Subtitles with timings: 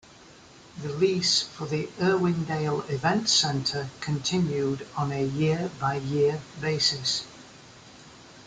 [0.81, 7.23] The lease for the Irwindale Event Center continued on a year-by-year basis.